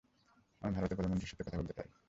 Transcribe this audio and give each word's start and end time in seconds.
আমি 0.61 0.71
ভারতের 0.73 0.97
প্রধানমন্ত্রীর 0.97 1.31
সাথে 1.31 1.43
কথা 1.43 1.59
বলতে 1.59 1.73
চাই। 1.73 1.87